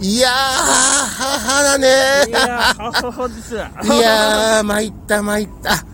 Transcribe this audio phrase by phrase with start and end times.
[0.00, 1.88] いやー、母だね
[2.28, 3.54] いやー、母です。
[3.56, 3.58] い
[4.00, 5.84] やー、参った参った。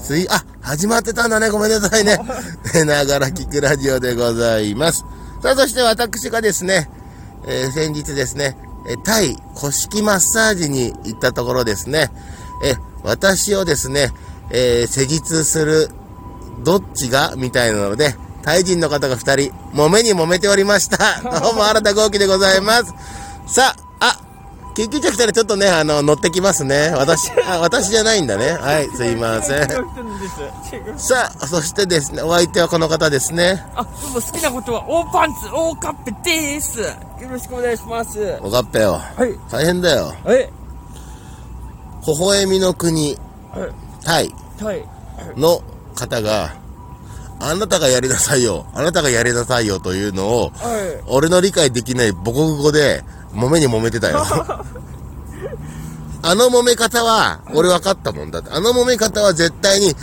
[0.00, 1.48] すい、あ、始まってたんだね。
[1.48, 2.18] ごめんなさいね。
[2.74, 5.04] 寝ながら聞くラジオでございます。
[5.42, 6.90] さあ、そして私がですね、
[7.46, 8.56] えー先日ですね、
[8.88, 12.10] えータイ古式マッサージに行ったところですね、
[12.62, 14.12] えー私をですね、
[14.50, 15.88] えー施術する、
[16.62, 21.20] どっちがみたいなので、タイ人の方が二人、揉めに揉めておりました。
[21.40, 22.84] どうも、新田豪輝でございます。
[23.46, 24.20] さあ、あ、
[24.74, 26.90] 救急車来たらちょっとね、あの、乗ってきますね。
[26.96, 28.52] 私、あ、私じゃないんだね。
[28.52, 29.68] はい、すいません。
[30.98, 33.64] さあ、そしてですね、お相手はこの方ですね。
[33.74, 36.80] あ、どうも好きなことは、大パンツ、大カッペです。
[36.80, 36.86] よ
[37.30, 38.38] ろしくお願いします。
[38.42, 39.00] おかっぺよ。
[39.16, 39.38] はい。
[39.50, 40.12] 大変だよ。
[40.24, 40.50] はい。
[42.06, 43.16] 微笑みの国、
[43.54, 43.72] はい。
[44.04, 44.84] タイはい。
[45.36, 45.62] の
[45.94, 46.52] 方が、
[47.38, 48.66] あなたがやりなさいよ。
[48.74, 51.02] あなたがやりなさいよというのを、はい。
[51.06, 53.04] 俺の理解できない母国語で、
[53.36, 54.24] 揉めに揉めてたよ。
[56.22, 58.50] あの揉め方は、俺分かったもんだって。
[58.50, 59.94] あの揉め方は絶対に、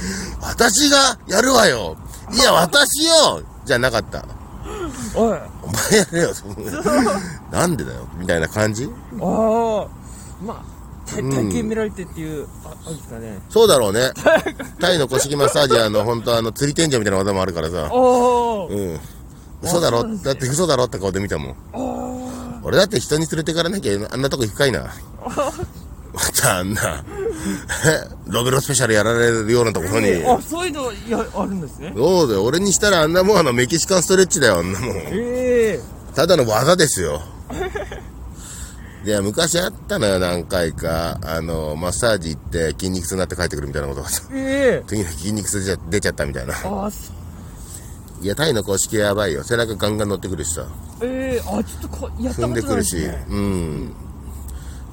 [0.41, 1.97] 私がやるわよ。
[2.33, 4.23] いや、私よじゃなかった。
[5.15, 5.37] おい。
[5.63, 6.29] お前やれよ。
[7.51, 8.07] なんでだよ。
[8.17, 8.85] みたいな感じ？
[8.85, 9.87] ああ。
[10.45, 10.63] まあ、
[11.09, 13.39] 体体型見られてっていう、あ、あるんですかね。
[13.49, 14.11] そうだろうね。
[14.79, 17.89] タイの古式マッサージあの、本当あの、釣り天井みたいな技もあるからさ。
[17.91, 18.91] おー。
[18.93, 18.99] うん。
[19.61, 20.03] 嘘だろ？
[20.23, 20.85] だって嘘だろ？
[20.85, 21.55] って顔で見たもん。
[22.63, 24.93] 俺だって人に連れてかれなきゃあんなとこ行くかいな。
[26.13, 27.03] またあんな、
[28.27, 30.11] ロベロスペシャルやられるようなところに。
[30.25, 31.91] あ、そういうの、や、あるんですね。
[31.95, 32.43] そうだよ。
[32.43, 34.95] 俺にしたらあんなもんあのメキシカンストレッチだよ、あんなもん。
[34.97, 35.79] ええ
[36.15, 37.21] ただの技ですよ。
[39.03, 41.17] いや、昔あったのよ、何回か。
[41.23, 44.21] あの、マッサージ行って筋肉痛になって帰ってくるみたいなことがさ。
[44.31, 46.53] ええ次の日筋肉痛出ちゃ出ちゃったみたいな。
[46.53, 46.89] あ、そ
[48.21, 48.23] う。
[48.23, 49.43] いや、タイの公式やばいよ。
[49.43, 50.65] 背中ガンガン乗ってくるしさ。
[51.01, 52.97] ええあ、ちょっとこ、やったことない踏んでくるし。
[53.29, 53.95] うん。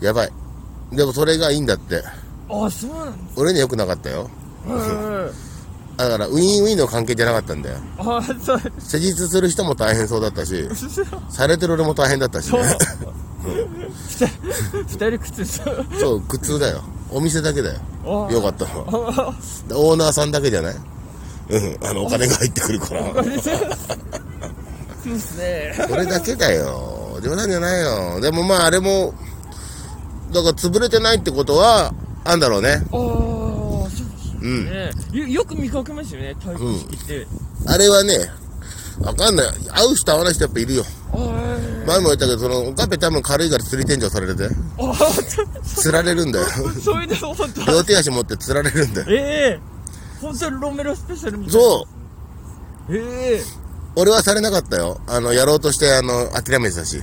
[0.01, 0.33] やばい。
[0.93, 2.03] でもそれがいいんだって。
[2.49, 4.29] あ、そうなんで俺には良くなかったよ。
[4.65, 4.75] すね。
[5.97, 7.77] だから、ウィンウィンの関係じゃなかったんだよ。
[7.99, 8.61] あ、そう。
[8.79, 10.67] 施術する人も大変そうだったし、
[11.29, 12.61] されてる俺も大変だったしね。
[14.89, 15.61] 二人靴です。
[16.01, 16.83] そう、苦痛だよ。
[17.11, 17.81] お店だけだよ。
[18.29, 19.35] あよかったのは。
[19.75, 20.77] オーナーさんだけじゃない？
[21.51, 21.87] うん。
[21.87, 23.03] あの、お金が入ってくるから。
[25.03, 25.75] そうですね。
[25.89, 27.19] それだけだよ。
[27.23, 28.21] 冗談じゃないよ。
[28.21, 29.15] でもまあ、あれも、
[30.33, 31.93] だから潰れてないってことは、
[32.25, 32.71] あんだろうね。
[32.71, 34.65] ああ、そうですうん。
[34.67, 34.91] ね。
[35.13, 37.27] よよく見かけますよね、体育式って。
[37.67, 38.15] あれはね、
[39.01, 39.47] わかんない。
[39.71, 40.85] 会う人会わない人やっぱいるよ。
[41.13, 41.17] あ
[41.87, 44.95] 前も言ったけど、その、おかっぺ多分軽いから釣り天井されてて、あ、
[45.65, 46.47] 釣られるんだよ。
[46.85, 47.73] そういうの本当。
[47.73, 49.07] 両手足持って釣られるんだよ。
[49.11, 49.61] ええ
[50.21, 51.61] 本当にロメロスペシャルみたいな。
[51.61, 51.87] そ
[52.91, 52.97] う。
[52.97, 53.45] ええ
[53.97, 55.01] 俺はされなかったよ。
[55.07, 57.01] あの、やろうとして、あの、諦めてたし。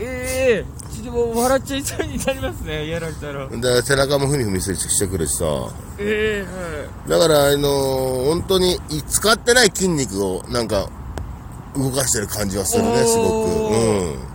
[0.00, 3.48] ええちょっともう笑っちゃいそうになりますね、やられたら。
[3.48, 5.44] で、背中もふみふみしてくるしさ。
[5.98, 7.68] ええだから、あの
[8.26, 10.88] 本当に、い使ってない筋肉を、なんか、
[11.76, 13.74] 動かしてる感じはするね、すごく。
[13.74, 13.76] う
[14.14, 14.28] ん。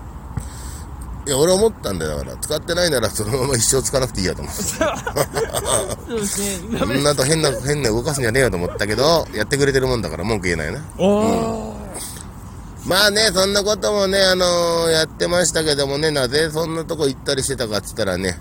[1.25, 2.17] いや、俺思ったんだよ。
[2.17, 4.61] だから、使ってないなら、そのまま一生使わなくていいやと思って。
[6.07, 6.79] そうですね。
[6.79, 10.81] そんなと変な、変な動かすんじゃねえよと思ったけど、やってくれてるもんだから文句言えないね。
[10.97, 11.72] おー。
[12.85, 18.37] まあね、そんなこともね、あのーやってましたけどもね、なぜそんなとこ行ったりしてたかっつったらね、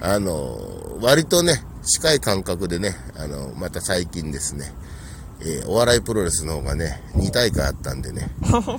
[0.00, 4.72] あのー割とね、近い感覚でね、あのーまた最近ですね、
[5.40, 8.28] えーお笑いプロレスの方がね、2大会あったんでね、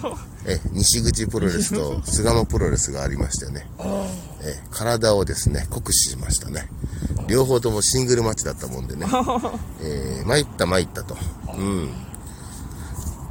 [0.46, 3.68] え西口プロレスと巣鴨プロレスがありましてね、
[4.44, 6.70] え体をですね、酷使しましたね。
[7.28, 9.08] 両方ともシングルマッチだったもんでね、
[9.82, 11.18] えー参った参ったと。
[11.58, 11.90] うん。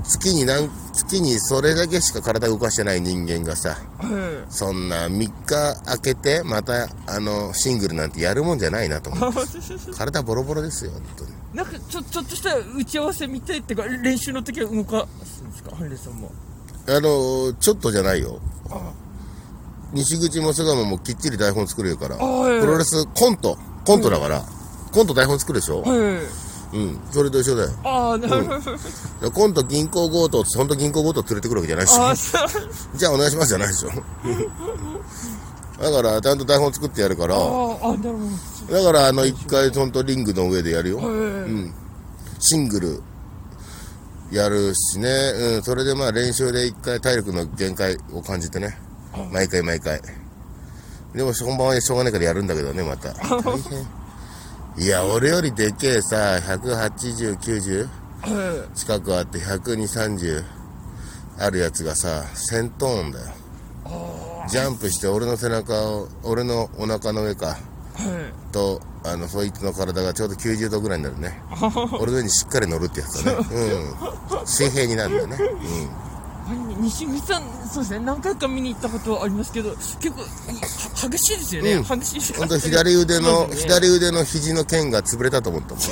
[0.05, 9.41] 月に何、月にそれだけしか体動かしてない人間がさ、うんそんな3日空けて、また、あの、シングルなんてやるもんじゃないなと思って。
[9.97, 11.31] 体ボロボロですよ、本当に。
[11.55, 15.75] なんかちょちょっとした打ち合わせ見てっていうか練習の時は動かすんですか？
[15.77, 16.31] ハンレさんも
[16.87, 18.39] あの、ちょっとじゃないよ。
[19.93, 22.17] 西口も巣鴨もきっちり台本作れるから。
[22.17, 23.57] はいプロレス、コント。
[23.85, 24.43] コントだから。
[24.93, 25.83] コント台本作るでしょ？
[25.83, 27.01] はいうん。
[27.11, 27.71] それと一緒だよ。
[27.85, 28.61] ああなるほど、
[29.21, 31.99] でコント銀行強盗って、本当銀行強盗連れてくるわけじゃないし。
[31.99, 32.49] ああそう
[32.95, 33.91] じゃあお願いしますじゃないでしょ。
[35.83, 37.35] だから、ちゃんと台本作ってやるから。
[37.35, 38.17] あああなる
[38.69, 40.99] ほだから、あの、一回、ほんとリングの上でやるよ。
[40.99, 41.75] うん。
[42.39, 43.03] シングル、
[44.31, 45.09] やるしね。
[45.09, 45.63] うん。
[45.63, 48.79] それでまあ、練習で一回体力の限界を感じてね。
[49.33, 50.01] 毎回毎回。
[51.15, 53.13] でも、本番はしょうがないからやるんだけどね、また。
[53.43, 54.02] 大変。
[54.79, 57.89] いや、俺よりでけえさ、180、90
[58.23, 59.83] はい近くあって、120、
[60.17, 60.45] 30
[61.39, 63.27] あるやつがさ、1000トーンだよ。
[63.85, 67.57] あジャンプして俺の背中を俺のお腹の上かはい
[68.53, 71.43] とあのそいつの体がちょうど90度ぐらいになるね。
[71.99, 73.47] 俺の上にしっかり乗るってやつだね。
[73.51, 74.47] うん。
[74.47, 75.51] 水平になるんだよね
[76.81, 81.85] 西口さん、そうですね、何回か見に行ったことはありますけど、結構、は激しいですよね、うん。
[82.01, 82.35] 激しい。
[82.35, 83.57] うん本当左腕の、ね。
[83.57, 85.83] 左腕の肘の腱が潰れたと思ったもん。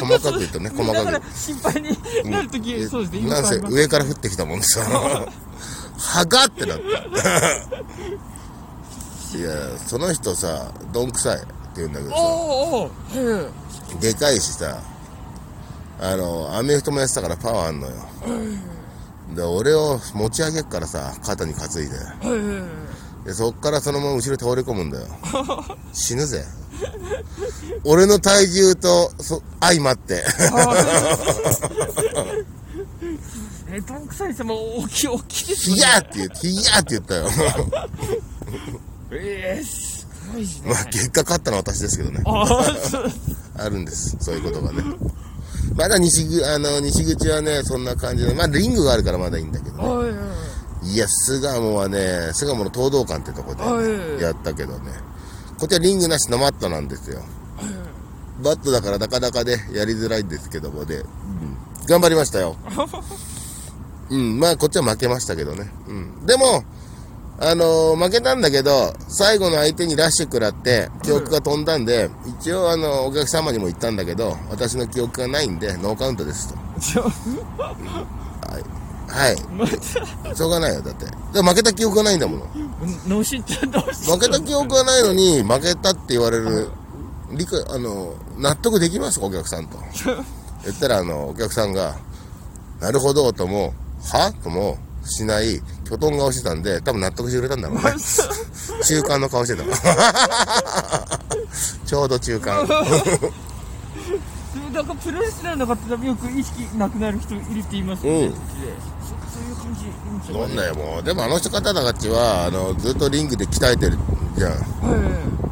[0.00, 1.22] 細かく言うとね細かく。
[1.34, 1.98] 心配に
[2.30, 6.82] なるとき、そうですね、なんせ上から降ってきたもんでさはがってなった
[9.38, 9.50] いや
[9.86, 12.16] その人さどんくさいって言うんだけどさ。
[12.16, 13.52] おーおーはい
[14.00, 14.78] でかいしさ
[16.04, 17.94] あのアメフトもやってたからパワーあんのよ。
[19.36, 21.92] で俺を持ち上げっからさ肩に担いで。
[23.24, 25.06] でそっからそのまま後ろに倒れ込むんだよ。
[25.92, 26.44] 死ぬぜ。
[27.84, 30.24] 俺の体重とそ相まって。
[33.74, 37.26] え、どんくさい様、大きい、大きいですヒヤーって言ってヒヤーって言ったよ。
[39.12, 40.50] えー、すごいね。
[40.66, 42.22] まあ結果勝ったのは私ですけどね。
[42.26, 44.16] あるんです。
[44.20, 44.82] そういうことがね
[45.74, 49.88] まだ西ぐあの西口はねそんな感じでまあリングがあるからまだいいんだけどね。
[49.88, 50.24] はいはいは
[50.84, 50.96] い。
[50.96, 54.22] や巣鴨はね巣鴨の東道館ってとこではい。
[54.22, 54.92] やったけどね。
[55.58, 57.22] こっちはリングなしのマットなんですよ。
[58.42, 61.06] バットだからなかなかねやりづらいんですけどもね、うん。
[61.86, 62.56] 頑張りましたよ。
[64.10, 64.40] うん。
[64.40, 66.64] まあこっちは負けましたけどね、うん、でも
[67.44, 72.08] あのー負けたんだけど最後の相手にラッシュ食らって記憶が飛んだんで、
[72.38, 76.58] 一応あのお客様にも言ったんだけど私の記憶がないんでノーカウントですと。
[79.08, 79.36] はい。
[79.52, 81.04] また、しょうがないよだって。
[81.34, 82.46] で負けた記憶がないんだもの。
[83.06, 86.70] 脳震盪、脳震負けた記憶がないのに負けたって言われる
[87.32, 89.78] 理解あの納得できますかお客さんと。
[90.64, 91.96] 言ったらあのお客さんが
[92.80, 93.74] 「なるほど」とも
[94.12, 97.82] 「は?」ともしないきょとん顔してたんで多分納得してくれたんだろうね。
[98.84, 99.64] 中間の顔してた。
[101.86, 102.66] ちょうど中間。
[104.72, 108.32] なんかプロレスラーの方でもよく意識なくなる人いるって言いますよね、うん。
[108.32, 108.42] そそ
[109.38, 109.84] ういう感じ。
[110.32, 111.02] いいんなねよもう。
[111.02, 113.98] でもあの人方たちはあのずっとリングで鍛えてる
[114.38, 114.52] じゃん。
[114.52, 114.58] は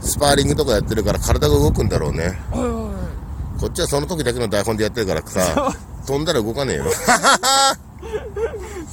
[0.00, 2.40] スパーリングとかやってるから体が動くんだろうね。
[2.54, 3.60] いはいはいはい。
[3.60, 5.70] こっちはその時だけの台本でやってるからさ
[6.06, 6.84] 飛んだら動かねえよ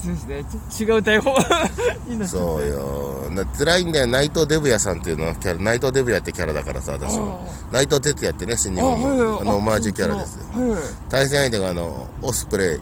[0.08, 0.46] そうですね。
[0.70, 1.36] ち違う台本。
[2.28, 3.30] そうよ。
[3.32, 4.08] な辛いんだよ。
[4.08, 7.40] 内藤デブヤさんっていうのはキャラ内藤デブヤってキャラだからさ私は。
[7.72, 10.36] 内藤哲也ってね新日本のあのオマージュキャラです。
[10.36, 12.76] よはい対戦相手があのオスプレイ。
[12.76, 12.82] ウ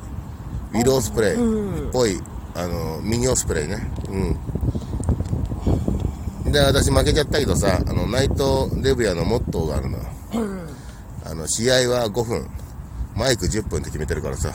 [0.73, 1.33] ィル・オスプレイ。
[1.35, 2.21] うんっぽい
[2.53, 3.91] あのミニオスプレイね。
[6.45, 6.51] うん。
[6.51, 10.03] で私負けちゃったけどさあの内藤デブヤのモットーがあるのよ。
[10.31, 10.65] は
[11.25, 12.47] あの試合は5分
[13.15, 14.49] マイク10分って決めてるからさ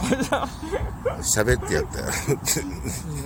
[1.21, 2.07] 喋ってやったよ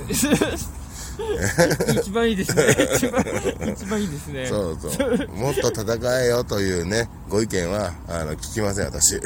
[0.08, 2.64] い 一番いいですね
[2.94, 3.24] 一番
[3.72, 5.28] 一番いいですねそうそう。
[5.36, 9.20] もっと戦えよというね、ご意見は、あの、聞きません、私。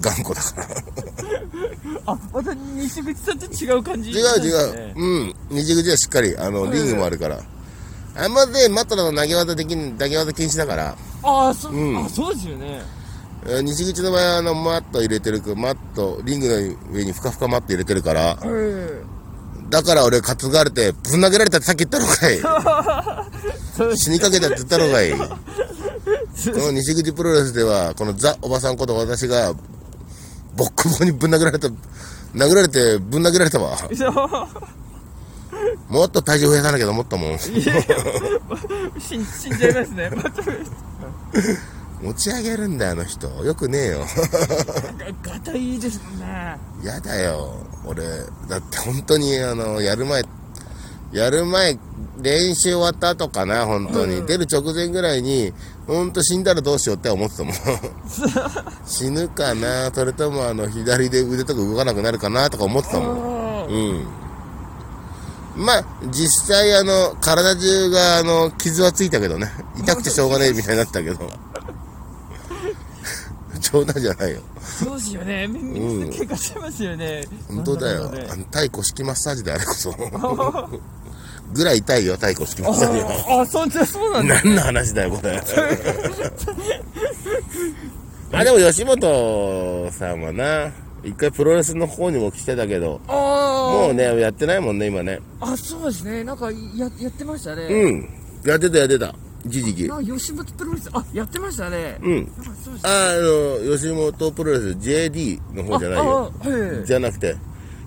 [0.00, 0.66] 頑固だから。
[2.06, 4.92] あまた西口さんと違う感じ違う違う。
[4.96, 5.34] うん。
[5.50, 7.40] 西口はしっかり、あの、リングもあるから。
[8.16, 12.82] あんまね、マットの投げ技できん、投げ技禁止だから、ああそ,、うんあそうですよね
[13.46, 19.14] えー西口の場合は、あの、マット入れてる、マット、リングの上にふかふかマット入れてるから、はい
[19.70, 22.38] だから俺担がれて、ぶん投げられたってさっき言ったろかい。
[23.96, 25.10] 死にかけたって言ったろかい。
[25.12, 25.18] こ
[26.44, 29.52] の西口プロレスでは、このザ・おばさんこと私が、
[30.54, 31.68] ボッコボコにぶん殴られた、
[32.34, 33.76] 殴られて、ぶん殴られたわ。
[35.88, 37.38] もっと体重増やさなきゃと思ったもん。
[37.38, 40.30] 死ん死んじゃいますねまた
[42.04, 43.28] 持ち上げるんだよ、あの人。
[43.44, 44.04] よくねえよ。
[45.24, 47.54] ガガタイいいですねやだよ。
[47.86, 48.04] 俺、
[48.46, 50.22] だって本当に、あの、やる前、
[51.12, 51.78] やる前、
[52.20, 54.16] 練習終わった後かな、本当に。
[54.18, 55.54] うん出る直前ぐらいに、
[55.86, 57.54] 本当死んだらどうしようって思ってたもん。
[58.84, 63.62] 死ぬかな、それともあの、左で腕とか動かなくなるかな、とか思ってたもん。
[63.62, 64.06] あうん。
[65.56, 69.50] まあ、実際あの、体中があの、傷はついたけどね。
[69.78, 71.53] 痛くてしょうがねえみたいになったけど。
[73.74, 74.40] 冗談じゃないよ。
[74.60, 78.04] そうですよねみみんな怪我してますよね本当だよ。
[78.30, 79.92] あの、太鼓式マッサージであれこそ。
[81.52, 83.38] ぐらい痛いよ、太鼓式マッサージは。
[83.38, 85.42] ああそんなそうなんだ何の話だよ、これ。
[88.32, 95.20] あ、でも吉本さんはな、一回プロレスの方にも来てたけど、あもうね、やってないもんね、今ね。
[95.40, 96.58] ああそうですねなんかや
[96.98, 98.08] やってましたねうん。
[98.44, 99.14] やってた、やってた。
[99.46, 99.88] 一時期。
[99.88, 102.32] なんか吉本プロレスあやってましたねうん。
[102.82, 103.14] ああ
[103.68, 106.32] の、吉本プロレス JD の方じゃないよ。
[106.84, 107.36] じゃなくて、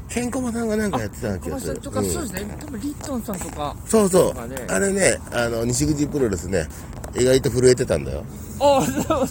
[0.09, 1.81] ケンコバさんがなんかやってた気がする。
[1.81, 2.57] 小林さんとか、うんそうですね。
[2.59, 3.75] 多分リットンさんとか。
[3.85, 6.67] そうそうまあれね、あの、西口プロレスね、
[7.15, 8.23] 意外と震えてたんだよ。
[8.59, 9.27] ああ、そう。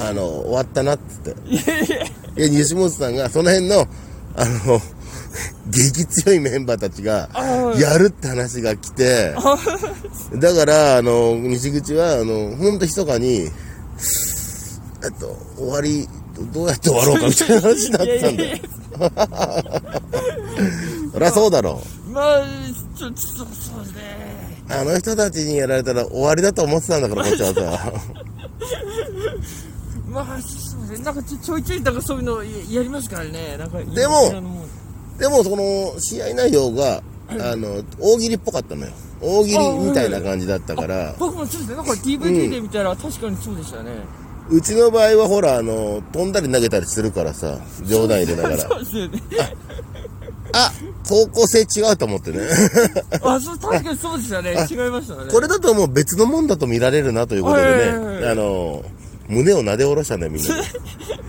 [0.00, 1.48] あの、終わったなっつって。
[1.48, 1.96] いやいや。
[2.04, 2.10] い
[2.42, 3.86] や、西本さんが、その辺の、
[4.36, 4.80] あの、
[5.70, 7.28] 激強いメンバーたちが
[7.78, 9.34] やるって話が来て、
[10.34, 13.50] だから、あの、西口は、あの、ほんと密かに、え
[15.08, 16.08] っと、終わり、
[16.52, 18.58] どうやって終わろうかみたいな話になってたんだよ。
[21.12, 22.44] そりゃそうだろまあ、
[22.96, 23.48] ちょっと、そう
[23.94, 24.62] ね。
[24.68, 24.72] う。
[24.72, 27.60] あの人たちにやられたら終わりだと思ってたんだから、こっちはさ。
[30.08, 31.04] まあ、そうですね。
[31.04, 33.56] なんかちょちょいちょい、なんかそういうのややりますからね。
[33.58, 34.42] なんか、でも
[35.18, 38.92] でも、その、試合内容が、あの、大喜利っぽかったのよ。
[39.20, 41.76] 大喜利みたいな感じだったから、僕もそうですね。
[41.76, 43.90] なんか DVD で見たら確かにそうでしたね。
[44.50, 48.76] うちの場合はほら、あの、飛んだり投げたりするからさ、冗談入れながら そ。
[48.76, 49.22] うですよね。
[50.52, 50.72] あ、
[51.06, 52.38] 方向性違うと思ってね。
[53.22, 54.50] あ、そう、確かにそうでしたね。
[54.70, 55.30] 違いましたね。
[55.30, 58.82] これだともう別のもんだと見られるなということでね、いあの、
[59.28, 60.62] 胸を撫で下ろしたね、みんなで。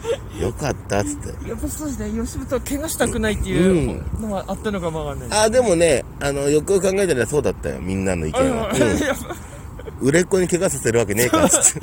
[0.50, 1.27] よかった、つって。
[1.48, 2.10] やっぱそうですね。
[2.25, 5.39] 吉本は怪我したくないっていうのがあったのかもわかんない。
[5.46, 8.72] あ、でもね、あの、よくよく考えたらそうだったよ、みんなの意見は。
[10.01, 10.08] うん。
[10.08, 11.82] 売れっ子に怪我させるわけねえから、つって。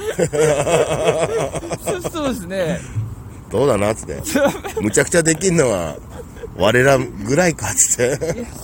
[2.10, 2.80] そうですね。
[3.50, 4.20] そうだな、つって。
[4.80, 5.96] むちゃくちゃできんのは、
[6.56, 8.16] 我らぐらいか、つって。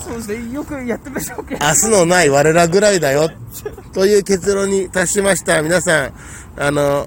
[0.03, 0.53] そうですね。
[0.53, 1.65] よくやってましょうけど。
[1.65, 3.31] 明日のない我らぐらいだよ。
[3.93, 5.63] という結論に達しました。
[5.63, 6.13] 皆さん、
[6.57, 7.07] あの、